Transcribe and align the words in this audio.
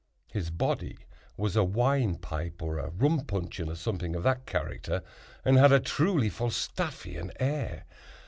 His 0.31 0.49
body 0.49 0.97
was 1.37 1.55
a 1.55 1.63
wine 1.63 2.15
pipe, 2.15 2.63
or 2.63 2.79
a 2.79 2.89
rum 2.89 3.19
puncheon, 3.19 3.69
or 3.69 3.75
something 3.75 4.15
of 4.15 4.23
that 4.23 4.47
character, 4.47 5.03
and 5.45 5.57
had 5.59 5.71
a 5.71 5.79
truly 5.79 6.27
Falstaffian 6.27 7.31
air. 7.39 7.85